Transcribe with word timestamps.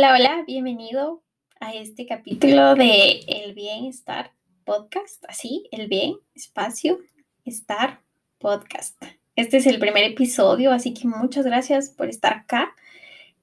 Hola, 0.00 0.14
hola, 0.14 0.44
bienvenido 0.46 1.22
a 1.60 1.74
este 1.74 2.06
capítulo 2.06 2.74
de 2.74 3.20
El 3.28 3.52
Bienestar 3.52 4.32
Podcast, 4.64 5.22
así, 5.28 5.68
El 5.72 5.88
Bien, 5.88 6.14
Espacio, 6.34 7.00
Estar 7.44 8.00
Podcast. 8.38 8.96
Este 9.36 9.58
es 9.58 9.66
el 9.66 9.78
primer 9.78 10.04
episodio, 10.04 10.72
así 10.72 10.94
que 10.94 11.06
muchas 11.06 11.44
gracias 11.44 11.90
por 11.90 12.08
estar 12.08 12.32
acá. 12.32 12.74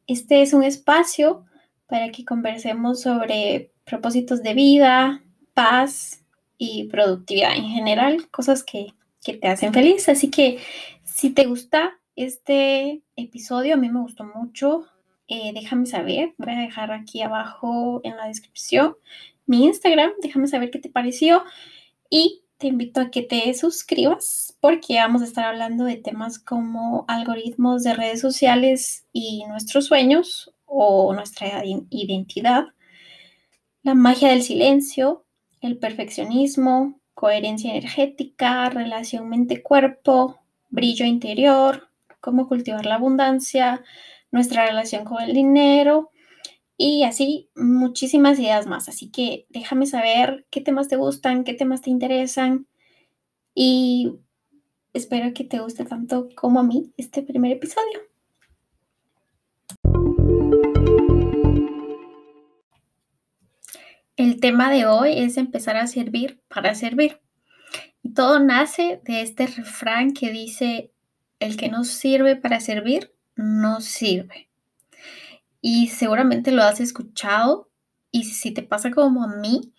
Este 0.07 0.41
es 0.41 0.51
un 0.54 0.64
espacio 0.64 1.46
para 1.86 2.09
que 2.09 2.25
conversemos 2.25 3.01
sobre 3.01 3.71
propósitos 3.83 4.42
de 4.42 4.55
vida, 4.55 5.21
paz 5.54 6.25
y 6.57 6.86
productividad 6.86 7.55
en 7.55 7.69
general, 7.69 8.29
cosas 8.32 8.64
que, 8.64 8.96
que 9.24 9.37
te 9.37 9.47
hacen 9.47 9.75
feliz. 9.75 10.10
Así 10.10 10.32
que 10.32 10.57
si 11.04 11.29
te 11.29 11.46
gusta 11.46 12.00
este 12.15 13.04
episodio, 13.15 13.75
a 13.75 13.78
mí 13.78 13.89
me 13.89 14.01
gustó 14.01 14.24
mucho 14.24 14.87
eh, 15.27 15.51
déjame 15.54 15.86
saber. 15.86 16.33
Voy 16.37 16.54
a 16.54 16.59
dejar 16.59 16.91
aquí 16.91 17.21
abajo 17.21 18.01
en 18.04 18.17
la 18.17 18.27
descripción 18.27 18.95
mi 19.45 19.65
Instagram. 19.65 20.11
Déjame 20.21 20.47
saber 20.47 20.71
qué 20.71 20.79
te 20.79 20.89
pareció. 20.89 21.43
Y 22.09 22.43
te 22.57 22.67
invito 22.67 23.01
a 23.01 23.11
que 23.11 23.21
te 23.21 23.53
suscribas 23.53 24.57
porque 24.59 24.95
vamos 24.95 25.21
a 25.21 25.25
estar 25.25 25.45
hablando 25.45 25.86
de 25.86 25.97
temas 25.97 26.39
como 26.39 27.05
algoritmos 27.07 27.83
de 27.83 27.93
redes 27.93 28.19
sociales 28.19 29.05
y 29.13 29.45
nuestros 29.45 29.86
sueños 29.86 30.53
o 30.65 31.13
nuestra 31.13 31.64
identidad, 31.65 32.66
la 33.83 33.94
magia 33.94 34.30
del 34.30 34.44
silencio, 34.44 35.25
el 35.61 35.78
perfeccionismo, 35.78 37.00
coherencia 37.14 37.72
energética, 37.72 38.69
relación 38.69 39.30
mente-cuerpo, 39.30 40.39
brillo 40.69 41.06
interior, 41.06 41.89
cómo 42.19 42.47
cultivar 42.47 42.86
la 42.86 42.95
abundancia, 42.95 43.84
nuestra 44.38 44.68
relación 44.68 45.04
con 45.04 45.20
el 45.24 45.34
dinero 45.34 46.12
y 46.78 47.04
así 47.06 47.50
muchísimas 47.56 48.38
ideas 48.38 48.68
más. 48.68 48.88
Así 48.88 49.10
que 49.10 49.48
déjame 49.50 49.88
saber 49.88 50.46
qué 50.52 50.62
temas 50.62 50.88
te 50.88 50.96
gustan, 50.96 51.44
qué 51.44 51.56
temas 51.56 51.82
te 51.82 51.90
interesan 51.90 52.68
y 53.56 54.14
espero 54.94 55.34
que 55.34 55.44
te 55.44 55.58
guste 55.58 55.86
tanto 55.86 56.30
como 56.36 56.60
a 56.60 56.64
mí 56.64 56.94
este 56.98 57.24
primer 57.24 57.54
episodio. 57.54 58.00
El 64.16 64.40
tema 64.40 64.70
de 64.70 64.86
hoy 64.86 65.14
es 65.18 65.38
empezar 65.38 65.78
a 65.78 65.88
servir 65.88 66.40
para 66.48 66.76
servir. 66.76 67.22
Todo 68.14 68.40
nace 68.40 69.02
de 69.04 69.24
este 69.24 69.48
refrán 69.48 70.14
que 70.14 70.30
dice, 70.30 70.92
el 71.40 71.58
que 71.58 71.70
no 71.70 71.84
sirve 71.84 72.36
para 72.36 72.60
servir, 72.60 73.17
no 73.38 73.82
sirve. 73.82 74.50
Y 75.62 75.88
seguramente 75.88 76.52
lo 76.52 76.64
has 76.64 76.80
escuchado 76.80 77.70
y 78.12 78.24
si 78.26 78.52
te 78.52 78.64
pasa 78.64 78.92
como 78.92 79.24
a 79.24 79.28
mí, 79.28 79.74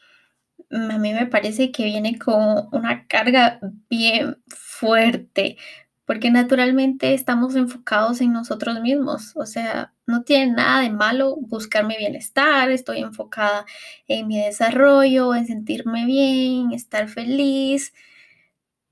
a 0.70 0.98
mí 0.98 1.12
me 1.12 1.26
parece 1.26 1.72
que 1.72 1.84
viene 1.84 2.18
con 2.18 2.68
una 2.72 3.06
carga 3.06 3.60
bien 3.88 4.42
fuerte, 4.48 5.56
porque 6.04 6.30
naturalmente 6.30 7.14
estamos 7.14 7.54
enfocados 7.56 8.20
en 8.20 8.32
nosotros 8.32 8.80
mismos, 8.80 9.32
o 9.36 9.46
sea, 9.46 9.92
no 10.06 10.22
tiene 10.22 10.52
nada 10.52 10.82
de 10.82 10.90
malo 10.90 11.36
buscar 11.36 11.84
mi 11.86 11.96
bienestar, 11.96 12.70
estoy 12.70 13.00
enfocada 13.00 13.66
en 14.06 14.26
mi 14.26 14.38
desarrollo, 14.42 15.34
en 15.34 15.46
sentirme 15.46 16.06
bien, 16.06 16.72
estar 16.72 17.08
feliz, 17.08 17.92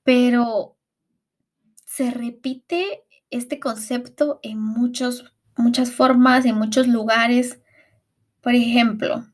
pero 0.03 0.77
se 1.84 2.10
repite 2.10 3.06
este 3.36 3.60
concepto 3.60 4.41
en 4.42 4.60
muchos, 4.60 5.32
muchas 5.56 5.92
formas, 5.92 6.44
en 6.44 6.56
muchos 6.56 6.86
lugares. 6.86 7.60
Por 8.41 8.54
ejemplo, 8.54 9.26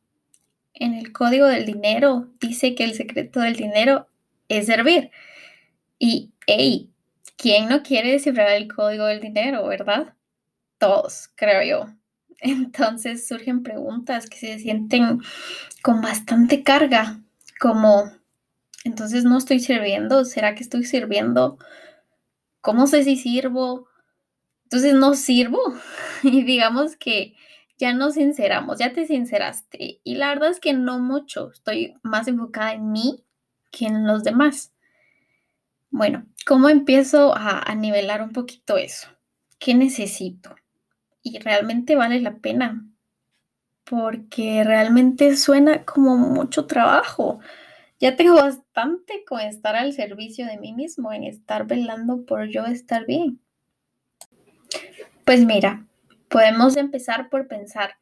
en 0.75 0.95
el 0.95 1.13
código 1.13 1.47
del 1.47 1.67
dinero 1.67 2.29
dice 2.41 2.75
que 2.75 2.85
el 2.85 2.95
secreto 2.95 3.41
del 3.41 3.57
dinero 3.57 4.09
es 4.49 4.67
servir. 4.67 5.11
Y, 5.99 6.33
hey, 6.47 6.91
¿quién 7.37 7.69
no 7.69 7.83
quiere 7.83 8.13
descifrar 8.13 8.51
el 8.51 8.73
código 8.73 9.07
del 9.07 9.21
dinero, 9.21 9.67
verdad? 9.67 10.15
Todos, 10.79 11.31
creo 11.37 11.63
yo. 11.63 11.95
Entonces 12.41 13.27
surgen 13.27 13.63
preguntas 13.63 14.29
que 14.29 14.39
se 14.39 14.59
sienten 14.59 15.21
con 15.83 16.01
bastante 16.01 16.63
carga, 16.63 17.21
como, 17.61 18.11
entonces 18.85 19.23
no 19.23 19.39
estoy 19.39 19.61
sirviendo, 19.61 20.25
¿será 20.25 20.57
que 20.57 20.65
estoy 20.65 20.85
sirviendo? 20.85 21.59
¿Cómo 22.61 22.89
sé 22.89 23.05
si 23.05 23.17
sirvo? 23.17 23.87
Entonces 24.73 24.95
no 24.95 25.15
sirvo. 25.15 25.61
Y 26.23 26.45
digamos 26.45 26.97
que 26.97 27.35
ya 27.77 27.93
nos 27.93 28.15
sinceramos, 28.15 28.79
ya 28.79 28.93
te 28.93 29.07
sinceraste. 29.07 30.01
Y 30.03 30.15
la 30.15 30.29
verdad 30.29 30.51
es 30.51 30.61
que 30.61 30.73
no 30.73 30.99
mucho. 30.99 31.51
Estoy 31.53 31.95
más 32.03 32.27
enfocada 32.27 32.73
en 32.73 32.91
mí 32.91 33.23
que 33.71 33.87
en 33.87 34.07
los 34.07 34.23
demás. 34.25 34.73
Bueno, 35.91 36.25
¿cómo 36.47 36.71
empiezo 36.71 37.37
a, 37.37 37.59
a 37.71 37.75
nivelar 37.75 38.23
un 38.23 38.33
poquito 38.33 38.79
eso? 38.79 39.09
¿Qué 39.59 39.75
necesito? 39.75 40.55
Y 41.23 41.39
realmente 41.41 41.95
vale 41.95 42.21
la 42.21 42.37
pena. 42.37 42.87
Porque 43.85 44.65
realmente 44.65 45.37
suena 45.37 45.85
como 45.85 46.17
mucho 46.17 46.67
trabajo. 46.67 47.41
Ya 48.01 48.17
tengo 48.17 48.37
bastante 48.37 49.25
con 49.27 49.41
estar 49.41 49.77
al 49.77 49.93
servicio 49.93 50.47
de 50.47 50.57
mí 50.57 50.73
mismo, 50.73 51.13
en 51.13 51.25
estar 51.25 51.67
velando 51.67 52.25
por 52.25 52.49
yo 52.49 52.65
estar 52.65 53.05
bien. 53.05 53.42
Pues 55.25 55.45
mira, 55.45 55.87
podemos 56.29 56.77
empezar 56.77 57.29
por 57.29 57.47
pensar, 57.47 57.95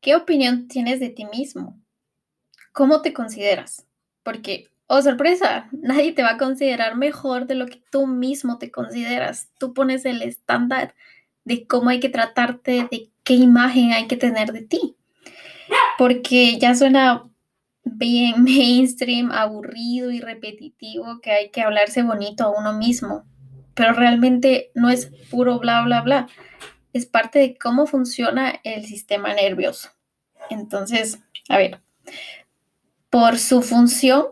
¿qué 0.00 0.16
opinión 0.16 0.68
tienes 0.68 0.98
de 0.98 1.10
ti 1.10 1.26
mismo? 1.26 1.78
¿Cómo 2.72 3.02
te 3.02 3.12
consideras? 3.12 3.86
Porque, 4.22 4.70
oh 4.86 5.02
sorpresa, 5.02 5.68
nadie 5.72 6.12
te 6.12 6.22
va 6.22 6.30
a 6.30 6.38
considerar 6.38 6.96
mejor 6.96 7.46
de 7.46 7.56
lo 7.56 7.66
que 7.66 7.82
tú 7.90 8.06
mismo 8.06 8.58
te 8.58 8.70
consideras. 8.70 9.50
Tú 9.58 9.74
pones 9.74 10.06
el 10.06 10.22
estándar 10.22 10.94
de 11.44 11.66
cómo 11.66 11.90
hay 11.90 12.00
que 12.00 12.08
tratarte, 12.08 12.88
de 12.90 13.10
qué 13.22 13.34
imagen 13.34 13.92
hay 13.92 14.06
que 14.06 14.16
tener 14.16 14.52
de 14.52 14.62
ti. 14.62 14.96
Porque 15.98 16.58
ya 16.58 16.74
suena 16.74 17.30
bien 17.84 18.42
mainstream, 18.44 19.30
aburrido 19.30 20.10
y 20.10 20.20
repetitivo 20.20 21.20
que 21.20 21.32
hay 21.32 21.50
que 21.50 21.60
hablarse 21.60 22.02
bonito 22.02 22.44
a 22.44 22.58
uno 22.58 22.72
mismo 22.72 23.26
pero 23.74 23.92
realmente 23.92 24.70
no 24.74 24.90
es 24.90 25.06
puro 25.30 25.58
bla, 25.58 25.82
bla, 25.82 26.02
bla. 26.02 26.28
Es 26.92 27.06
parte 27.06 27.38
de 27.38 27.58
cómo 27.58 27.86
funciona 27.86 28.60
el 28.62 28.84
sistema 28.86 29.34
nervioso. 29.34 29.90
Entonces, 30.50 31.20
a 31.48 31.58
ver, 31.58 31.80
por 33.10 33.38
su 33.38 33.62
función 33.62 34.26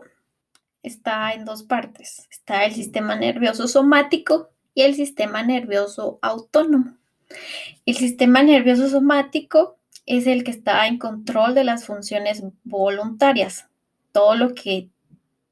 está 0.81 1.33
en 1.33 1.45
dos 1.45 1.63
partes. 1.63 2.27
Está 2.31 2.65
el 2.65 2.73
sistema 2.73 3.15
nervioso 3.15 3.67
somático 3.67 4.51
y 4.73 4.83
el 4.83 4.95
sistema 4.95 5.43
nervioso 5.43 6.19
autónomo. 6.21 6.97
El 7.85 7.95
sistema 7.95 8.43
nervioso 8.43 8.89
somático 8.89 9.77
es 10.05 10.27
el 10.27 10.43
que 10.43 10.51
está 10.51 10.87
en 10.87 10.97
control 10.97 11.55
de 11.55 11.63
las 11.63 11.85
funciones 11.85 12.43
voluntarias. 12.63 13.67
Todo 14.11 14.35
lo 14.35 14.53
que 14.53 14.89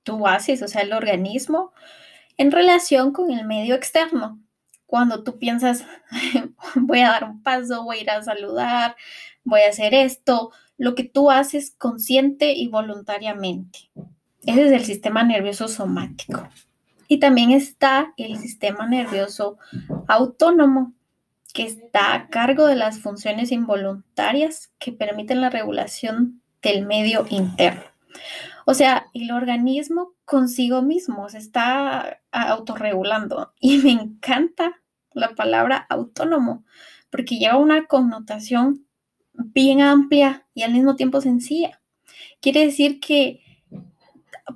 tú 0.03 0.27
haces, 0.27 0.61
o 0.61 0.67
sea, 0.67 0.81
el 0.81 0.93
organismo 0.93 1.73
en 2.41 2.51
relación 2.51 3.11
con 3.11 3.29
el 3.29 3.45
medio 3.45 3.75
externo. 3.75 4.39
Cuando 4.87 5.23
tú 5.23 5.37
piensas, 5.37 5.85
voy 6.75 7.01
a 7.01 7.09
dar 7.09 7.23
un 7.25 7.43
paso, 7.43 7.83
voy 7.83 7.97
a 7.97 8.01
ir 8.01 8.09
a 8.09 8.23
saludar, 8.23 8.95
voy 9.43 9.61
a 9.61 9.69
hacer 9.69 9.93
esto, 9.93 10.51
lo 10.75 10.95
que 10.95 11.03
tú 11.03 11.29
haces 11.29 11.75
consciente 11.77 12.53
y 12.53 12.67
voluntariamente. 12.67 13.91
Ese 14.43 14.65
es 14.65 14.71
el 14.71 14.85
sistema 14.85 15.23
nervioso 15.23 15.67
somático. 15.67 16.49
Y 17.07 17.19
también 17.19 17.51
está 17.51 18.11
el 18.17 18.39
sistema 18.39 18.87
nervioso 18.87 19.59
autónomo, 20.07 20.93
que 21.53 21.63
está 21.63 22.15
a 22.15 22.27
cargo 22.29 22.65
de 22.65 22.75
las 22.75 23.01
funciones 23.01 23.51
involuntarias 23.51 24.71
que 24.79 24.91
permiten 24.91 25.41
la 25.41 25.51
regulación 25.51 26.41
del 26.63 26.87
medio 26.87 27.27
interno. 27.29 27.83
O 28.65 28.73
sea, 28.73 29.07
el 29.13 29.31
organismo 29.31 30.13
consigo 30.25 30.81
mismo 30.81 31.29
se 31.29 31.37
está 31.39 32.21
autorregulando 32.31 33.53
y 33.59 33.77
me 33.79 33.91
encanta 33.91 34.81
la 35.13 35.35
palabra 35.35 35.85
autónomo 35.89 36.63
porque 37.09 37.37
lleva 37.37 37.57
una 37.57 37.85
connotación 37.87 38.87
bien 39.33 39.81
amplia 39.81 40.47
y 40.53 40.63
al 40.63 40.73
mismo 40.73 40.95
tiempo 40.95 41.21
sencilla. 41.21 41.81
Quiere 42.39 42.65
decir 42.65 42.99
que 42.99 43.41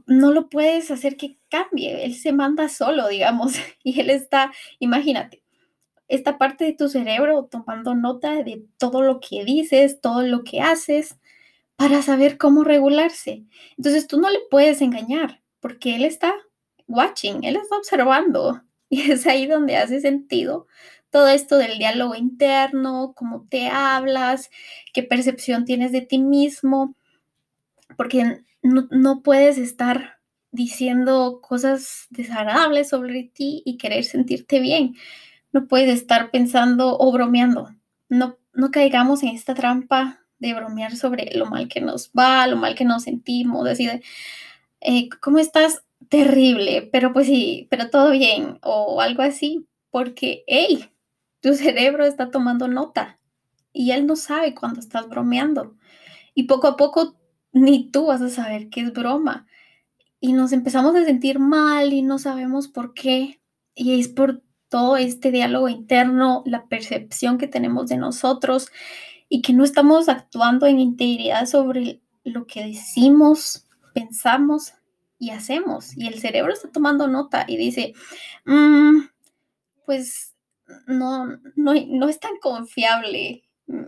no 0.08 0.32
lo 0.32 0.50
puedes 0.50 0.92
hacer 0.92 1.18
que 1.18 1.38
cambie, 1.50 2.06
él 2.06 2.16
se 2.16 2.32
manda 2.32 2.70
solo, 2.70 3.08
digamos, 3.08 3.54
y 3.84 4.00
él 4.00 4.10
está, 4.10 4.52
imagínate, 4.80 5.44
esta 6.08 6.38
parte 6.38 6.66
de 6.66 6.74
tu 6.74 6.88
cerebro 6.88 7.48
tomando 7.50 7.96
nota 7.96 8.44
de 8.44 8.66
todo 8.78 9.02
lo 9.02 9.20
que 9.20 9.44
dices, 9.44 10.02
todo 10.02 10.22
lo 10.22 10.44
que 10.44 10.62
haces, 10.62 11.18
para 11.76 12.02
saber 12.02 12.38
cómo 12.38 12.64
regularse. 12.64 13.46
Entonces 13.78 14.08
tú 14.08 14.20
no 14.20 14.30
le 14.30 14.40
puedes 14.50 14.82
engañar 14.82 15.42
porque 15.60 15.96
él 15.96 16.06
está 16.06 16.34
watching, 16.88 17.44
él 17.44 17.56
está 17.56 17.78
observando 17.78 18.62
y 18.90 19.12
es 19.12 19.26
ahí 19.28 19.48
donde 19.48 19.78
hace 19.78 20.00
sentido 20.02 20.68
todo 21.16 21.30
esto 21.30 21.58
del 21.58 21.78
diálogo 21.78 22.14
interno, 22.16 23.14
cómo 23.16 23.48
te 23.50 23.70
hablas, 23.70 24.50
qué 24.92 25.02
percepción 25.02 25.64
tienes 25.64 25.94
de 25.94 26.02
ti 26.02 26.20
mismo, 26.20 26.94
porque 27.96 28.42
no, 28.62 28.90
no 28.92 29.24
puedes 29.24 29.58
estar 29.58 30.20
diciendo 30.52 31.40
cosas 31.42 32.08
desagradables 32.10 32.90
sobre 32.90 33.24
ti 33.34 33.64
y 33.66 33.78
querer 33.78 34.04
sentirte 34.04 34.60
bien. 34.60 34.96
No 35.54 35.68
puedes 35.68 35.96
estar 35.96 36.32
pensando 36.32 36.98
o 37.00 37.14
bromeando. 37.14 37.74
No, 38.10 38.38
no 38.52 38.72
caigamos 38.72 39.24
en 39.24 39.30
esta 39.30 39.54
trampa 39.54 40.25
de 40.48 40.54
bromear 40.54 40.96
sobre 40.96 41.32
lo 41.36 41.46
mal 41.46 41.68
que 41.68 41.82
nos 41.82 42.12
va, 42.12 42.48
lo 42.48 42.58
mal 42.58 42.76
que 42.76 42.86
nos 42.86 43.04
sentimos, 43.04 43.66
decir, 43.66 44.02
eh, 44.82 45.10
¿cómo 45.22 45.40
estás? 45.40 45.84
Terrible, 46.10 46.90
pero 46.92 47.14
pues 47.14 47.28
sí, 47.28 47.68
pero 47.70 47.90
todo 47.90 48.12
bien 48.12 48.60
o 48.62 49.02
algo 49.02 49.24
así, 49.24 49.66
porque, 49.90 50.44
hey, 50.48 50.92
tu 51.40 51.54
cerebro 51.54 52.06
está 52.06 52.30
tomando 52.30 52.68
nota 52.68 53.20
y 53.74 53.92
él 53.92 54.06
no 54.06 54.16
sabe 54.16 54.54
cuando 54.56 54.80
estás 54.80 55.08
bromeando. 55.08 55.76
Y 56.34 56.44
poco 56.44 56.68
a 56.68 56.78
poco 56.78 57.16
ni 57.52 57.90
tú 57.92 58.08
vas 58.08 58.22
a 58.22 58.30
saber 58.30 58.70
qué 58.70 58.82
es 58.82 58.94
broma. 58.94 59.48
Y 60.20 60.34
nos 60.34 60.52
empezamos 60.52 60.96
a 60.96 61.06
sentir 61.06 61.40
mal 61.40 61.94
y 61.94 62.02
no 62.02 62.20
sabemos 62.20 62.68
por 62.68 62.94
qué. 62.94 63.42
Y 63.74 64.00
es 64.00 64.08
por 64.08 64.44
todo 64.70 64.98
este 64.98 65.32
diálogo 65.32 65.70
interno, 65.70 66.44
la 66.46 66.68
percepción 66.68 67.38
que 67.38 67.48
tenemos 67.48 67.88
de 67.88 67.98
nosotros 67.98 68.70
y 69.36 69.42
que 69.42 69.52
no 69.52 69.66
estamos 69.66 70.08
actuando 70.08 70.66
en 70.66 70.80
integridad 70.80 71.46
sobre 71.46 72.00
lo 72.24 72.48
que 72.48 72.68
decimos, 72.68 73.68
pensamos 73.94 74.72
y 75.20 75.32
hacemos. 75.32 75.98
Y 75.98 76.08
el 76.08 76.22
cerebro 76.22 76.54
está 76.54 76.72
tomando 76.72 77.10
nota 77.10 77.44
y 77.46 77.58
dice, 77.58 77.94
mm, 78.46 79.00
pues 79.86 80.34
no, 80.88 81.28
no, 81.58 81.74
no 81.86 82.08
es 82.08 82.18
tan 82.22 82.38
confiable 82.38 83.44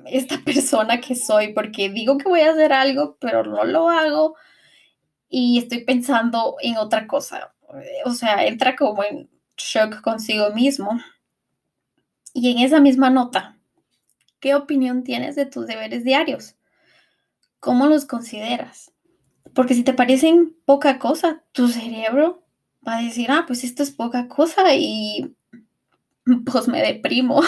esta 0.07 0.37
persona 0.45 0.99
que 0.99 1.15
soy, 1.15 1.53
porque 1.53 1.89
digo 1.89 2.17
que 2.17 2.27
voy 2.27 2.41
a 2.41 2.51
hacer 2.51 2.73
algo, 2.73 3.15
pero 3.17 3.45
no 3.45 3.63
lo 3.63 3.89
hago 3.89 4.35
y 5.29 5.59
estoy 5.59 5.85
pensando 5.85 6.57
en 6.59 6.75
otra 6.75 7.07
cosa. 7.07 7.55
O 8.03 8.11
sea, 8.11 8.45
entra 8.45 8.75
como 8.75 9.01
en 9.01 9.29
shock 9.55 10.01
consigo 10.01 10.49
mismo. 10.49 10.99
Y 12.33 12.51
en 12.51 12.59
esa 12.59 12.81
misma 12.81 13.09
nota, 13.09 13.56
¿qué 14.39 14.55
opinión 14.55 15.03
tienes 15.03 15.35
de 15.35 15.45
tus 15.45 15.67
deberes 15.67 16.03
diarios? 16.03 16.55
¿Cómo 17.59 17.87
los 17.87 18.05
consideras? 18.05 18.91
Porque 19.53 19.73
si 19.73 19.83
te 19.83 19.93
parecen 19.93 20.55
poca 20.65 20.99
cosa, 20.99 21.43
tu 21.51 21.67
cerebro 21.67 22.43
va 22.87 22.97
a 22.97 23.01
decir, 23.01 23.31
ah, 23.31 23.45
pues 23.47 23.63
esto 23.63 23.83
es 23.83 23.91
poca 23.91 24.27
cosa 24.27 24.75
y 24.75 25.35
pues 26.45 26.67
me 26.67 26.81
deprimo. 26.81 27.41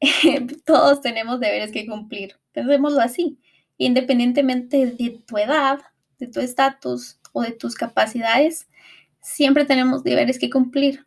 Todos 0.64 1.00
tenemos 1.00 1.40
deberes 1.40 1.72
que 1.72 1.86
cumplir. 1.86 2.36
Pensémoslo 2.52 3.00
así. 3.00 3.38
Independientemente 3.78 4.86
de 4.86 5.22
tu 5.26 5.38
edad, 5.38 5.80
de 6.18 6.26
tu 6.26 6.40
estatus 6.40 7.18
o 7.32 7.42
de 7.42 7.52
tus 7.52 7.74
capacidades, 7.74 8.68
siempre 9.22 9.64
tenemos 9.64 10.04
deberes 10.04 10.38
que 10.38 10.50
cumplir. 10.50 11.06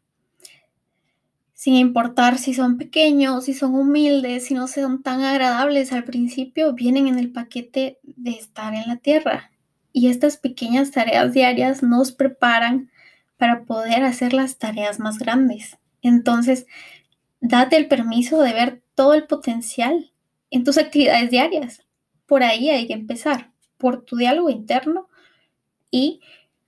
Sin 1.54 1.76
importar 1.76 2.40
si 2.40 2.54
son 2.54 2.78
pequeños, 2.78 3.46
si 3.46 3.54
son 3.54 3.76
humildes, 3.76 4.46
si 4.46 4.54
no 4.54 4.68
son 4.68 5.04
tan 5.04 5.22
agradables 5.22 5.94
al 5.94 6.04
principio, 6.04 6.74
vienen 6.74 7.08
en 7.08 7.20
el 7.20 7.32
paquete 7.32 8.00
de 8.04 8.32
estar 8.32 8.74
en 8.74 8.88
la 8.88 8.98
tierra. 8.98 9.52
Y 9.92 10.08
estas 10.08 10.38
pequeñas 10.38 10.92
tareas 10.92 11.32
diarias 11.34 11.84
nos 11.84 12.12
preparan 12.12 12.90
para 13.38 13.64
poder 13.66 14.04
hacer 14.04 14.34
las 14.34 14.58
tareas 14.58 15.00
más 15.00 15.20
grandes. 15.20 15.78
Entonces, 16.02 16.66
date 17.40 17.78
el 17.78 17.88
permiso 17.88 18.42
de 18.42 18.54
ver 18.54 18.82
todo 18.96 19.14
el 19.14 19.26
potencial 19.26 20.12
en 20.50 20.64
tus 20.64 20.78
actividades 20.78 21.30
diarias. 21.30 21.86
Por 22.26 22.44
ahí 22.44 22.70
hay 22.70 22.88
que 22.88 22.94
empezar, 22.94 23.52
por 23.78 24.04
tu 24.04 24.18
diálogo 24.18 24.50
interno 24.50 25.08
y 25.92 26.22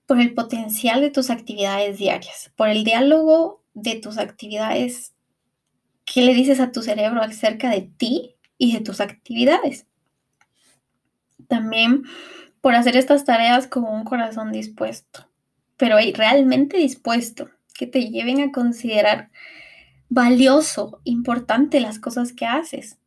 por 0.05 0.19
el 0.19 0.33
potencial 0.33 1.01
de 1.01 1.09
tus 1.09 1.29
actividades 1.29 1.97
diarias, 1.97 2.51
por 2.55 2.69
el 2.69 2.83
diálogo 2.83 3.64
de 3.75 3.95
tus 3.95 4.17
actividades. 4.17 5.13
¿Qué 6.05 6.21
le 6.21 6.33
dices 6.33 6.59
a 6.59 6.71
tu 6.71 6.81
cerebro 6.81 7.21
acerca 7.21 7.69
de 7.69 7.81
ti 7.81 8.35
y 8.57 8.73
de 8.73 8.81
tus 8.81 8.99
actividades? 9.01 9.85
También 11.47 12.03
por 12.61 12.73
hacer 12.73 12.97
estas 12.97 13.25
tareas 13.25 13.67
con 13.67 13.83
un 13.83 14.05
corazón 14.05 14.51
dispuesto, 14.51 15.29
pero 15.77 15.97
realmente 16.15 16.77
dispuesto, 16.77 17.51
que 17.75 17.85
te 17.85 18.09
lleven 18.09 18.39
a 18.41 18.51
considerar 18.51 19.29
valioso, 20.09 21.01
importante 21.03 21.79
las 21.81 21.99
cosas 21.99 22.31
que 22.33 22.45
haces. 22.45 22.97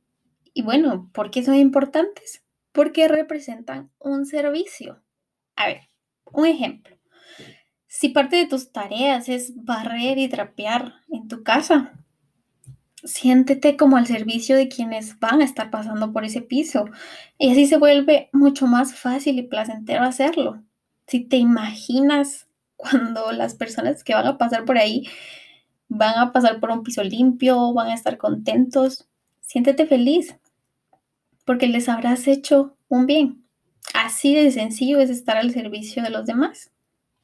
Y 0.52 0.62
bueno, 0.62 1.08
¿por 1.12 1.30
qué 1.30 1.42
son 1.42 1.54
importantes? 1.54 2.44
Porque 2.72 3.08
representan 3.08 3.90
un 3.98 4.26
servicio. 4.26 5.02
A 5.56 5.66
ver, 5.68 5.88
un 6.26 6.46
ejemplo. 6.46 6.97
Si 7.90 8.10
parte 8.10 8.36
de 8.36 8.46
tus 8.46 8.70
tareas 8.70 9.30
es 9.30 9.64
barrer 9.64 10.18
y 10.18 10.28
trapear 10.28 10.96
en 11.08 11.26
tu 11.26 11.42
casa, 11.42 11.94
siéntete 13.02 13.78
como 13.78 13.96
al 13.96 14.06
servicio 14.06 14.56
de 14.56 14.68
quienes 14.68 15.18
van 15.18 15.40
a 15.40 15.44
estar 15.44 15.70
pasando 15.70 16.12
por 16.12 16.26
ese 16.26 16.42
piso. 16.42 16.84
Y 17.38 17.50
así 17.50 17.66
se 17.66 17.78
vuelve 17.78 18.28
mucho 18.34 18.66
más 18.66 18.94
fácil 18.94 19.38
y 19.38 19.42
placentero 19.42 20.04
hacerlo. 20.04 20.62
Si 21.06 21.20
te 21.20 21.38
imaginas 21.38 22.46
cuando 22.76 23.32
las 23.32 23.54
personas 23.54 24.04
que 24.04 24.14
van 24.14 24.26
a 24.26 24.38
pasar 24.38 24.66
por 24.66 24.76
ahí 24.76 25.08
van 25.88 26.18
a 26.18 26.32
pasar 26.32 26.60
por 26.60 26.70
un 26.70 26.82
piso 26.82 27.02
limpio, 27.02 27.72
van 27.72 27.88
a 27.88 27.94
estar 27.94 28.18
contentos, 28.18 29.08
siéntete 29.40 29.86
feliz 29.86 30.36
porque 31.46 31.66
les 31.66 31.88
habrás 31.88 32.28
hecho 32.28 32.76
un 32.88 33.06
bien. 33.06 33.46
Así 33.94 34.34
de 34.34 34.50
sencillo 34.50 35.00
es 35.00 35.08
estar 35.08 35.38
al 35.38 35.50
servicio 35.50 36.02
de 36.02 36.10
los 36.10 36.26
demás 36.26 36.70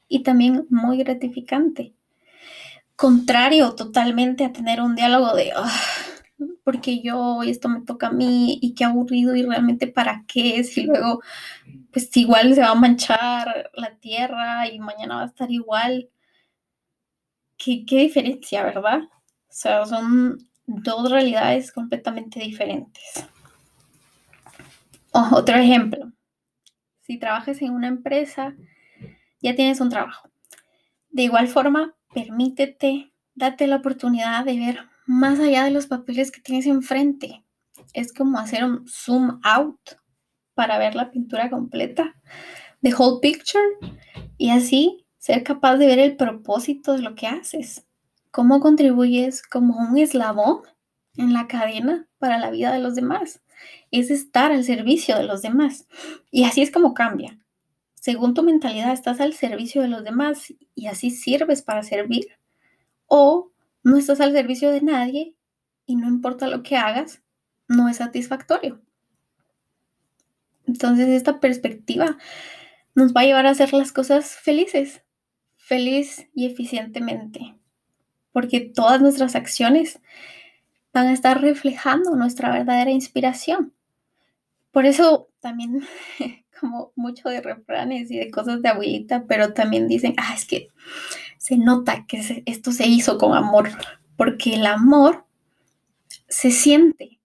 y 0.09 0.23
también 0.23 0.67
muy 0.71 0.99
gratificante. 0.99 1.95
Contrario 2.97 3.75
totalmente 3.75 4.45
a 4.45 4.53
tener 4.53 4.81
un 4.81 4.95
diálogo 4.95 5.35
de, 5.35 5.53
ah, 5.57 5.71
porque 6.65 7.01
yo, 7.03 7.43
esto 7.43 7.69
me 7.69 7.83
toca 7.83 8.09
a 8.09 8.13
mí 8.13 8.59
y 8.63 8.75
qué 8.75 8.85
aburrido 8.85 9.37
y 9.37 9.43
realmente 9.43 9.87
para 9.87 10.25
qué, 10.27 10.65
si 10.65 10.85
luego, 10.85 11.21
pues 11.93 12.17
igual 12.17 12.55
se 12.55 12.63
va 12.63 12.71
a 12.71 12.75
manchar 12.75 13.71
la 13.75 13.97
tierra 13.97 14.69
y 14.69 14.79
mañana 14.79 15.17
va 15.17 15.23
a 15.23 15.27
estar 15.27 15.51
igual. 15.51 16.11
¿Qué, 17.57 17.85
qué 17.87 18.01
diferencia, 18.01 18.65
verdad? 18.65 19.01
O 19.49 19.53
sea, 19.53 19.87
son 19.87 20.39
dos 20.67 21.11
realidades 21.11 21.73
completamente 21.73 22.41
diferentes. 22.41 23.27
otro 25.13 25.57
ejemplo, 25.57 26.13
si 27.03 27.19
trabajas 27.19 27.61
en 27.63 27.73
una 27.73 27.89
empresa, 27.89 28.55
ya 29.45 29.55
tienes 29.55 29.81
un 29.81 29.91
trabajo. 29.91 30.31
De 31.11 31.23
igual 31.23 31.49
forma, 31.49 31.95
permítete, 32.15 33.13
date 33.35 33.67
la 33.67 33.77
oportunidad 33.77 34.45
de 34.45 34.59
ver 34.59 34.79
más 35.07 35.39
allá 35.39 35.65
de 35.65 35.71
los 35.71 35.87
papeles 35.87 36.33
que 36.33 36.41
tienes 36.41 36.67
enfrente. 36.67 37.45
Es 37.93 38.13
como 38.13 38.39
hacer 38.39 38.65
un 38.65 38.89
zoom 38.89 39.41
out 39.45 39.79
para 40.55 40.79
ver 40.79 40.95
la 40.95 41.11
pintura 41.11 41.51
completa, 41.51 42.15
the 42.83 42.95
whole 42.95 43.21
picture, 43.21 43.63
y 44.39 44.51
así 44.51 45.07
ser 45.19 45.43
capaz 45.43 45.77
de 45.77 45.87
ver 45.87 45.99
el 45.99 46.17
propósito 46.17 46.95
de 46.95 47.03
lo 47.03 47.15
que 47.15 47.27
haces, 47.27 47.87
cómo 48.31 48.61
contribuyes 48.61 49.43
como 49.43 49.77
un 49.77 49.99
eslabón 49.99 50.63
en 51.17 51.35
la 51.35 51.47
cadena 51.49 52.09
para 52.19 52.39
la 52.39 52.51
vida 52.51 52.73
de 52.73 52.81
los 52.81 52.95
demás. 52.95 53.43
Es 53.91 54.11
estar 54.11 54.53
al 54.53 54.65
servicio 54.65 55.17
de 55.17 55.25
los 55.25 55.43
demás. 55.43 55.87
Y 56.31 56.45
así 56.45 56.63
es 56.63 56.71
como 56.71 56.95
cambia. 56.95 57.44
Según 58.05 58.35
tu 58.35 58.43
mentalidad, 58.43 58.93
estás 58.93 59.19
al 59.23 59.33
servicio 59.33 59.81
de 59.81 59.89
los 59.89 60.05
demás 60.05 60.53
y 60.75 60.89
así 60.89 61.11
sirves 61.11 61.63
para 61.63 61.83
servir. 61.83 62.27
O 63.07 63.51
no 63.83 63.97
estás 63.97 64.21
al 64.21 64.33
servicio 64.33 64.71
de 64.71 64.83
nadie 64.83 65.35
y 65.87 65.97
no 65.97 66.07
importa 66.09 66.47
lo 66.47 66.63
que 66.63 66.77
hagas, 66.77 67.23
no 67.67 67.89
es 67.89 67.97
satisfactorio. 67.97 68.83
Entonces 70.67 71.09
esta 71.09 71.41
perspectiva 71.41 72.19
nos 72.95 73.15
va 73.15 73.23
a 73.23 73.25
llevar 73.25 73.47
a 73.47 73.53
hacer 73.53 73.73
las 73.73 73.91
cosas 73.91 74.37
felices, 74.37 75.03
feliz 75.57 76.29
y 76.35 76.45
eficientemente, 76.45 77.55
porque 78.33 78.61
todas 78.61 79.01
nuestras 79.01 79.35
acciones 79.35 79.99
van 80.93 81.07
a 81.07 81.15
estar 81.15 81.41
reflejando 81.41 82.15
nuestra 82.17 82.53
verdadera 82.53 82.91
inspiración. 82.91 83.73
Por 84.73 84.85
eso 84.85 85.31
también, 85.41 85.87
como 86.61 86.93
mucho 86.97 87.29
de 87.29 87.41
refranes 87.41 88.11
y 88.11 88.19
de 88.19 88.31
cosas 88.31 88.63
de 88.63 88.69
abuelita, 88.69 89.25
pero 89.27 89.53
también 89.53 89.89
dicen, 89.89 90.15
ah, 90.17 90.35
es 90.35 90.45
que 90.47 90.69
se 91.39 91.59
nota 91.59 92.07
que 92.07 92.43
esto 92.47 92.73
se 92.73 92.87
hizo 92.87 93.19
con 93.19 93.37
amor, 93.37 93.69
porque 94.17 94.55
el 94.55 94.67
amor 94.67 95.27
se 96.29 96.51
siente. 96.51 97.21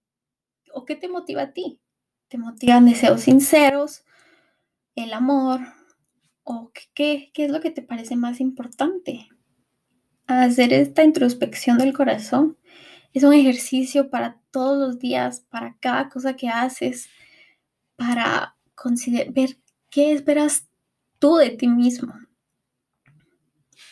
¿O 0.72 0.84
qué 0.84 0.94
te 0.94 1.08
motiva 1.08 1.42
a 1.42 1.52
ti? 1.52 1.80
¿Te 2.28 2.38
motivan 2.38 2.86
deseos 2.86 3.22
sinceros? 3.22 4.04
¿El 4.94 5.12
amor? 5.12 5.60
¿O 6.44 6.70
qué, 6.94 7.30
qué 7.32 7.44
es 7.46 7.50
lo 7.50 7.60
que 7.60 7.70
te 7.70 7.82
parece 7.82 8.16
más 8.16 8.40
importante? 8.40 9.28
Hacer 10.26 10.72
esta 10.72 11.02
introspección 11.02 11.78
del 11.78 11.92
corazón 11.92 12.56
Es 13.12 13.24
un 13.24 13.32
ejercicio 13.32 14.10
para 14.10 14.40
todos 14.52 14.78
los 14.78 14.98
días, 15.00 15.40
para 15.48 15.76
cada 15.80 16.08
cosa 16.08 16.36
que 16.36 16.48
haces, 16.48 17.08
para 17.96 18.56
ver 19.30 19.58
qué 19.90 20.12
esperas 20.12 20.68
tú 21.18 21.36
de 21.36 21.50
ti 21.50 21.68
mismo. 21.68 22.14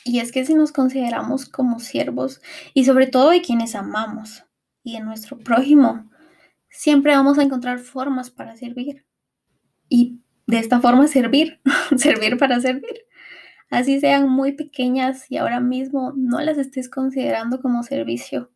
Y 0.04 0.21
es 0.21 0.33
que 0.33 0.45
si 0.45 0.54
nos 0.54 0.73
consideramos 0.73 1.49
como 1.49 1.80
siervos 1.80 2.40
y 2.73 2.85
sobre 2.85 3.07
todo 3.07 3.30
de 3.30 3.42
quienes 3.42 3.75
amamos 3.75 4.45
y 4.83 4.95
de 4.95 5.00
nuestro 5.00 5.38
prójimo, 5.38 6.09
siempre 6.71 7.12
vamos 7.12 7.38
a 7.38 7.42
encontrar 7.42 7.78
formas 7.78 8.30
para 8.30 8.57
servir. 8.57 9.04
Y 9.88 10.21
de 10.47 10.59
esta 10.59 10.80
forma 10.80 11.07
servir, 11.09 11.61
servir 11.97 12.38
para 12.38 12.61
servir. 12.61 13.07
Así 13.71 14.00
sean 14.00 14.30
muy 14.30 14.52
pequeñas 14.52 15.30
y 15.30 15.37
ahora 15.37 15.61
mismo 15.61 16.14
no 16.16 16.40
las 16.40 16.57
estés 16.57 16.88
considerando 16.88 17.61
como 17.61 17.83
servicio. 17.83 18.50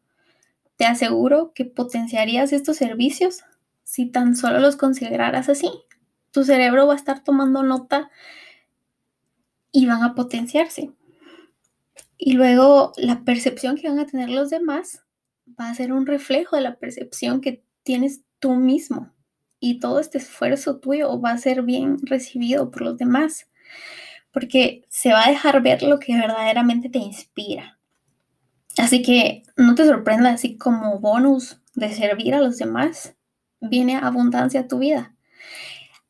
Te 0.76 0.86
aseguro 0.86 1.52
que 1.54 1.66
potenciarías 1.66 2.52
estos 2.52 2.78
servicios 2.78 3.44
si 3.84 4.06
tan 4.06 4.36
solo 4.36 4.58
los 4.58 4.76
consideraras 4.76 5.50
así. 5.50 5.70
Tu 6.32 6.44
cerebro 6.44 6.86
va 6.86 6.94
a 6.94 6.96
estar 6.96 7.22
tomando 7.22 7.62
nota 7.62 8.10
y 9.70 9.86
van 9.86 10.02
a 10.02 10.14
potenciarse. 10.14 10.90
Y 12.18 12.34
luego 12.34 12.92
la 12.96 13.24
percepción 13.24 13.76
que 13.76 13.88
van 13.88 13.98
a 13.98 14.06
tener 14.06 14.30
los 14.30 14.50
demás 14.50 15.02
va 15.58 15.68
a 15.68 15.74
ser 15.74 15.92
un 15.92 16.06
reflejo 16.06 16.56
de 16.56 16.62
la 16.62 16.76
percepción 16.76 17.40
que 17.40 17.64
tienes 17.82 18.22
tú 18.38 18.54
mismo. 18.54 19.12
Y 19.60 19.78
todo 19.78 20.00
este 20.00 20.18
esfuerzo 20.18 20.78
tuyo 20.78 21.20
va 21.20 21.32
a 21.32 21.38
ser 21.38 21.62
bien 21.62 21.98
recibido 22.02 22.70
por 22.70 22.82
los 22.82 22.96
demás. 22.96 23.48
Porque 24.32 24.84
se 24.88 25.12
va 25.12 25.26
a 25.26 25.30
dejar 25.30 25.62
ver 25.62 25.82
lo 25.82 25.98
que 25.98 26.16
verdaderamente 26.16 26.88
te 26.88 26.98
inspira. 26.98 27.78
Así 28.78 29.02
que 29.02 29.42
no 29.56 29.74
te 29.74 29.86
sorprendas 29.86 30.34
así 30.34 30.56
como 30.56 30.98
bonus 30.98 31.60
de 31.74 31.92
servir 31.92 32.34
a 32.34 32.40
los 32.40 32.56
demás, 32.58 33.14
viene 33.60 33.96
abundancia 33.96 34.60
a 34.60 34.68
tu 34.68 34.78
vida. 34.78 35.14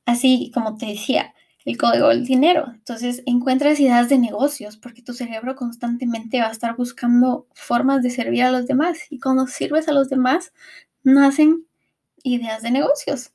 Así 0.04 0.50
como 0.52 0.76
te 0.76 0.86
decía, 0.86 1.34
el 1.64 1.76
código 1.78 2.08
del 2.08 2.24
dinero. 2.24 2.66
Entonces 2.74 3.22
encuentras 3.26 3.80
ideas 3.80 4.08
de 4.08 4.18
negocios 4.18 4.76
porque 4.76 5.02
tu 5.02 5.12
cerebro 5.12 5.54
constantemente 5.54 6.40
va 6.40 6.48
a 6.48 6.52
estar 6.52 6.76
buscando 6.76 7.46
formas 7.54 8.02
de 8.02 8.10
servir 8.10 8.44
a 8.44 8.50
los 8.50 8.66
demás 8.66 8.98
y 9.10 9.20
cuando 9.20 9.46
sirves 9.46 9.88
a 9.88 9.92
los 9.92 10.08
demás 10.08 10.52
nacen 11.04 11.66
ideas 12.22 12.62
de 12.62 12.70
negocios. 12.70 13.32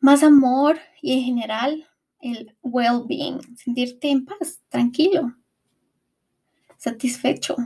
Más 0.00 0.22
amor 0.22 0.78
y 1.00 1.14
en 1.14 1.24
general 1.24 1.88
el 2.20 2.54
well-being, 2.62 3.40
sentirte 3.56 4.10
en 4.10 4.24
paz, 4.24 4.60
tranquilo, 4.68 5.34
satisfecho. 6.78 7.56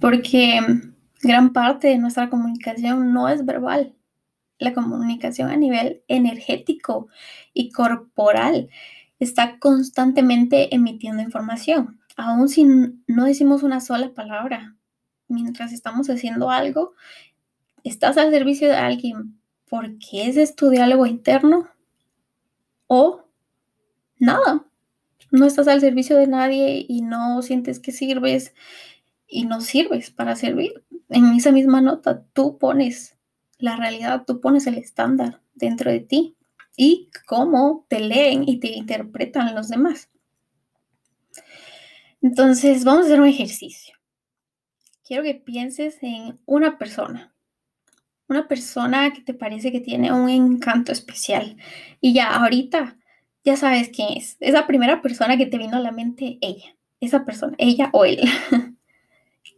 Porque 0.00 0.60
gran 1.22 1.52
parte 1.52 1.88
de 1.88 1.98
nuestra 1.98 2.28
comunicación 2.30 3.12
no 3.12 3.28
es 3.28 3.44
verbal, 3.44 3.94
la 4.58 4.72
comunicación 4.72 5.50
a 5.50 5.56
nivel 5.56 6.02
energético 6.08 7.08
y 7.52 7.70
corporal 7.70 8.68
está 9.18 9.58
constantemente 9.58 10.74
emitiendo 10.74 11.22
información. 11.22 12.00
Aún 12.16 12.48
si 12.48 12.64
no 12.64 13.24
decimos 13.24 13.62
una 13.62 13.80
sola 13.80 14.12
palabra, 14.14 14.76
mientras 15.28 15.72
estamos 15.72 16.08
haciendo 16.08 16.50
algo, 16.50 16.94
estás 17.82 18.16
al 18.16 18.30
servicio 18.30 18.68
de 18.68 18.76
alguien 18.76 19.38
porque 19.68 20.28
ese 20.28 20.42
es 20.42 20.54
tu 20.54 20.70
diálogo 20.70 21.06
interno 21.06 21.68
o 22.86 23.24
nada. 24.18 24.64
No 25.30 25.46
estás 25.46 25.66
al 25.66 25.80
servicio 25.80 26.16
de 26.16 26.28
nadie 26.28 26.86
y 26.88 27.02
no 27.02 27.42
sientes 27.42 27.80
que 27.80 27.90
sirves 27.90 28.54
y 29.26 29.46
no 29.46 29.60
sirves 29.60 30.10
para 30.10 30.36
servir. 30.36 30.84
En 31.08 31.26
esa 31.34 31.50
misma 31.50 31.80
nota, 31.80 32.24
tú 32.32 32.58
pones 32.58 33.13
la 33.64 33.76
realidad, 33.76 34.24
tú 34.26 34.40
pones 34.40 34.66
el 34.66 34.76
estándar 34.76 35.40
dentro 35.54 35.90
de 35.90 36.00
ti 36.00 36.36
y 36.76 37.08
cómo 37.26 37.86
te 37.88 37.98
leen 37.98 38.46
y 38.46 38.60
te 38.60 38.68
interpretan 38.68 39.54
los 39.54 39.68
demás. 39.68 40.10
Entonces, 42.20 42.84
vamos 42.84 43.04
a 43.04 43.06
hacer 43.06 43.20
un 43.20 43.26
ejercicio. 43.26 43.96
Quiero 45.02 45.22
que 45.22 45.34
pienses 45.34 45.96
en 46.02 46.38
una 46.44 46.76
persona, 46.76 47.34
una 48.28 48.48
persona 48.48 49.12
que 49.14 49.22
te 49.22 49.32
parece 49.32 49.72
que 49.72 49.80
tiene 49.80 50.12
un 50.12 50.28
encanto 50.28 50.92
especial. 50.92 51.56
Y 52.02 52.12
ya, 52.12 52.34
ahorita, 52.34 52.98
ya 53.44 53.56
sabes 53.56 53.88
quién 53.88 54.08
es. 54.16 54.36
Esa 54.40 54.66
primera 54.66 55.00
persona 55.00 55.38
que 55.38 55.46
te 55.46 55.58
vino 55.58 55.76
a 55.76 55.80
la 55.80 55.92
mente, 55.92 56.38
ella. 56.42 56.76
Esa 57.00 57.24
persona, 57.24 57.54
ella 57.58 57.88
o 57.94 58.04
él. 58.04 58.20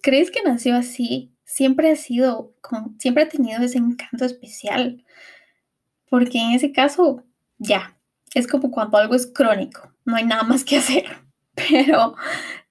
¿Crees 0.02 0.30
que 0.30 0.42
nació 0.42 0.76
así 0.76 1.35
siempre 1.46 1.90
ha 1.90 1.96
sido, 1.96 2.52
siempre 2.98 3.22
ha 3.22 3.28
tenido 3.28 3.62
ese 3.62 3.78
encanto 3.78 4.26
especial, 4.26 5.02
porque 6.10 6.38
en 6.38 6.50
ese 6.50 6.72
caso, 6.72 7.24
ya, 7.56 7.96
es 8.34 8.46
como 8.46 8.70
cuando 8.70 8.98
algo 8.98 9.14
es 9.14 9.26
crónico, 9.26 9.90
no 10.04 10.16
hay 10.16 10.26
nada 10.26 10.42
más 10.42 10.64
que 10.64 10.76
hacer, 10.76 11.06
pero 11.54 12.14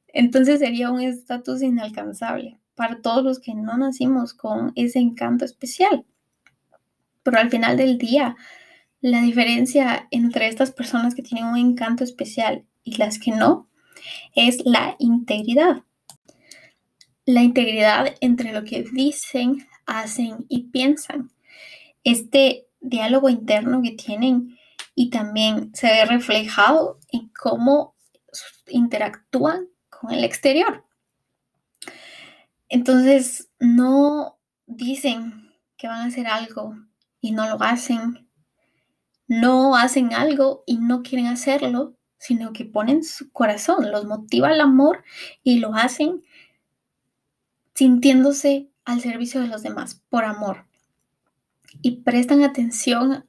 entonces 0.10 0.60
sería 0.60 0.91
un 0.91 1.01
estatus 1.01 1.63
inalcanzable 1.63 2.60
para 2.75 3.01
todos 3.01 3.24
los 3.24 3.39
que 3.39 3.55
no 3.55 3.77
nacimos 3.77 4.34
con 4.34 4.74
ese 4.75 5.00
encanto 5.00 5.46
especial. 5.46 6.05
Pero 7.24 7.39
al 7.39 7.50
final 7.50 7.77
del 7.77 7.98
día, 7.98 8.36
la 9.00 9.22
diferencia 9.22 10.08
entre 10.12 10.48
estas 10.48 10.72
personas 10.72 11.15
que 11.15 11.24
tienen 11.24 11.46
un 11.46 11.58
encanto 11.58 12.03
especial 12.03 12.65
y 12.84 12.98
las 12.98 13.17
que 13.17 13.32
no 13.32 13.70
es 14.36 14.63
la 14.65 14.96
integridad 15.00 15.85
la 17.25 17.41
integridad 17.41 18.15
entre 18.22 18.53
lo 18.53 18.63
que 18.63 18.84
dicen, 18.84 19.67
hacen 19.86 20.46
y 20.48 20.70
piensan. 20.70 21.32
Este 22.03 22.67
diálogo 22.79 23.29
interno 23.29 23.82
que 23.82 23.91
tienen 23.91 24.58
y 24.94 25.10
también 25.10 25.72
se 25.74 25.88
ve 25.88 26.05
reflejado 26.05 27.00
en 27.12 27.29
cómo 27.29 27.96
interactúan 28.67 29.67
con 29.89 30.12
el 30.12 30.24
exterior. 30.24 30.86
Entonces, 32.70 33.50
no 33.60 34.38
dicen 34.65 35.51
que 35.77 35.88
van 35.88 36.01
a 36.01 36.05
hacer 36.05 36.27
algo 36.27 36.75
y 37.22 37.32
no 37.32 37.48
lo 37.48 37.62
hacen. 37.62 38.27
No 39.27 39.75
hacen 39.75 40.13
algo 40.13 40.63
y 40.67 40.77
no 40.77 41.01
quieren 41.01 41.27
hacerlo, 41.27 41.96
sino 42.20 42.53
que 42.53 42.65
ponen 42.65 43.03
su 43.03 43.32
corazón, 43.32 43.91
los 43.91 44.05
motiva 44.05 44.51
el 44.51 44.62
amor 44.62 45.03
y 45.44 45.60
lo 45.60 45.74
hacen 45.74 46.24
sintiéndose 47.75 48.72
al 48.86 49.01
servicio 49.01 49.41
de 49.41 49.48
los 49.48 49.62
demás 49.62 50.01
por 50.10 50.24
amor. 50.24 50.65
Y 51.82 52.01
prestan 52.01 52.41
atención 52.41 53.25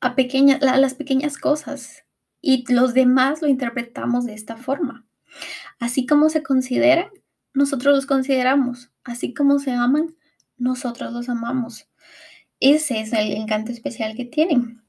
a, 0.00 0.14
a 0.14 0.76
las 0.76 0.94
pequeñas 0.94 1.38
cosas 1.38 2.04
y 2.40 2.70
los 2.72 2.94
demás 2.94 3.42
lo 3.42 3.48
interpretamos 3.48 4.26
de 4.26 4.34
esta 4.34 4.56
forma. 4.56 5.06
Así 5.78 6.06
como 6.06 6.28
se 6.28 6.42
consideran, 6.42 7.08
nosotros 7.54 7.94
los 7.94 8.06
consideramos. 8.06 8.90
Así 9.04 9.34
como 9.34 9.58
se 9.58 9.72
aman, 9.72 10.14
nosotros 10.58 11.12
los 11.12 11.28
amamos. 11.28 11.88
Ese 12.60 13.00
es 13.00 13.12
el 13.12 13.32
encanto 13.32 13.72
especial 13.72 14.16
que 14.16 14.24
tienen, 14.24 14.82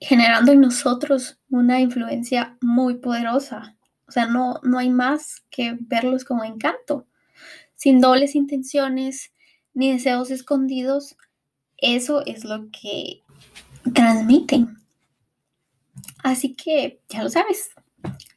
generando 0.00 0.52
en 0.52 0.62
nosotros 0.62 1.38
una 1.50 1.80
influencia 1.80 2.56
muy 2.60 2.96
poderosa. 2.96 3.76
O 4.08 4.12
sea, 4.12 4.26
no, 4.26 4.58
no 4.62 4.78
hay 4.78 4.88
más 4.90 5.44
que 5.50 5.76
verlos 5.78 6.24
como 6.24 6.44
encanto 6.44 7.06
sin 7.78 8.00
dobles 8.00 8.34
intenciones 8.34 9.32
ni 9.72 9.92
deseos 9.92 10.30
escondidos. 10.30 11.16
Eso 11.78 12.26
es 12.26 12.44
lo 12.44 12.68
que 12.70 13.22
transmiten. 13.94 14.76
Así 16.24 16.54
que 16.54 17.00
ya 17.08 17.22
lo 17.22 17.30
sabes, 17.30 17.70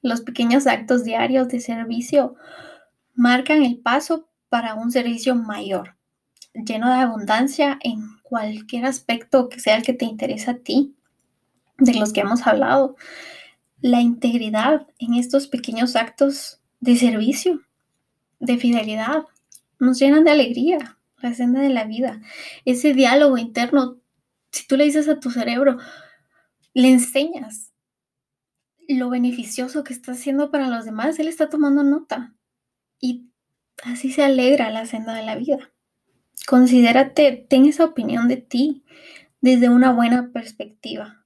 los 0.04 0.22
pequeños 0.22 0.68
actos 0.68 1.04
diarios 1.04 1.48
de 1.48 1.60
servicio 1.60 2.36
marcan 3.16 3.64
el 3.64 3.80
paso 3.80 4.30
para 4.48 4.76
un 4.76 4.92
servicio 4.92 5.34
mayor, 5.34 5.98
lleno 6.54 6.90
de 6.90 7.00
abundancia 7.00 7.80
en 7.82 8.02
cualquier 8.22 8.86
aspecto 8.86 9.50
que 9.50 9.60
sea 9.60 9.76
el 9.76 9.84
que 9.84 9.94
te 9.94 10.06
interesa 10.06 10.52
a 10.52 10.58
ti, 10.58 10.96
de 11.80 11.96
los 11.96 12.14
que 12.14 12.22
hemos 12.22 12.46
hablado. 12.46 12.96
La 13.80 14.02
integridad 14.02 14.88
en 15.00 15.16
estos 15.16 15.48
pequeños 15.48 15.96
actos 15.96 16.62
de 16.80 16.96
servicio 16.96 17.62
de 18.42 18.58
fidelidad, 18.58 19.24
nos 19.80 20.00
llenan 20.00 20.24
de 20.24 20.32
alegría, 20.32 20.98
la 21.22 21.34
senda 21.34 21.62
de 21.62 21.70
la 21.70 21.86
vida. 21.86 22.22
Ese 22.66 22.94
diálogo 22.94 23.38
interno, 23.38 24.00
si 24.52 24.68
tú 24.68 24.76
le 24.76 24.84
dices 24.84 25.08
a 25.08 25.20
tu 25.20 25.32
cerebro, 25.32 25.78
le 26.74 26.90
enseñas 26.90 27.72
lo 28.88 29.10
beneficioso 29.10 29.84
que 29.84 29.94
está 29.94 30.12
haciendo 30.12 30.52
para 30.52 30.68
los 30.68 30.86
demás, 30.86 31.18
él 31.20 31.28
está 31.28 31.50
tomando 31.50 31.84
nota. 31.84 32.34
Y 33.00 33.30
así 33.84 34.12
se 34.12 34.24
alegra 34.24 34.70
la 34.70 34.86
senda 34.86 35.14
de 35.14 35.24
la 35.24 35.36
vida. 35.36 35.72
Considérate, 36.48 37.46
ten 37.50 37.66
esa 37.66 37.86
opinión 37.86 38.28
de 38.28 38.38
ti 38.38 38.84
desde 39.40 39.70
una 39.70 39.94
buena 39.94 40.32
perspectiva. 40.34 41.26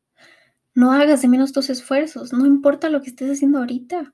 No 0.74 0.91
hagas 0.91 1.22
de 1.22 1.29
menos 1.29 1.53
tus 1.53 1.69
esfuerzos, 1.69 2.34
no 2.34 2.45
importa 2.45 2.89
lo 2.89 3.01
que 3.01 3.10
estés 3.10 3.31
haciendo 3.31 3.60
ahorita. 3.60 4.13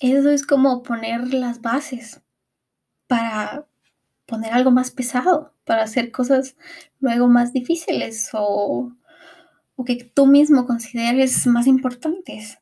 Eso 0.00 0.30
es 0.30 0.46
como 0.46 0.82
poner 0.82 1.34
las 1.34 1.60
bases 1.60 2.22
para 3.08 3.66
poner 4.26 4.52
algo 4.52 4.70
más 4.70 4.92
pesado, 4.92 5.54
para 5.64 5.82
hacer 5.82 6.12
cosas 6.12 6.54
luego 7.00 7.26
más 7.26 7.52
difíciles 7.52 8.30
o, 8.34 8.92
que 9.86 10.04
tú 10.04 10.26
mismo 10.26 10.66
consideres 10.66 11.46
más 11.46 11.66
importantes. 11.66 12.58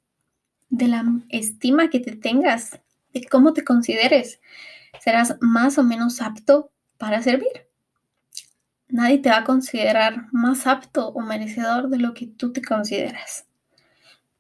De 0.69 0.89
la 0.89 1.05
estima 1.29 1.91
que 1.91 2.01
te 2.01 2.17
tengas, 2.17 2.81
de 3.13 3.25
cómo 3.25 3.53
te 3.53 3.65
consideres, 3.65 4.41
serás 5.01 5.37
más 5.41 5.79
o 5.79 5.83
menos 5.83 6.21
apto 6.21 6.71
para 6.99 7.23
servir. 7.23 7.69
Nadie 8.89 9.19
te 9.19 9.31
va 9.31 9.39
a 9.39 9.45
considerar 9.45 10.27
más 10.33 10.67
apto 10.67 11.09
o 11.09 11.21
merecedor 11.21 11.89
de 11.89 11.99
lo 11.99 12.15
que 12.15 12.27
tú 12.27 12.53
te 12.53 12.63
consideras. 12.63 13.47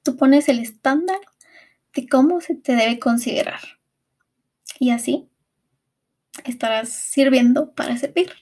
Tú 0.02 0.16
pones 0.16 0.48
el 0.48 0.60
estándar 0.60 1.18
de 1.94 2.08
cómo 2.08 2.40
se 2.40 2.54
te 2.54 2.76
debe 2.76 3.00
considerar. 3.00 3.60
Y 4.78 4.90
así 4.90 5.28
estarás 6.44 6.88
sirviendo 6.90 7.72
para 7.72 7.96
servir. 7.96 8.32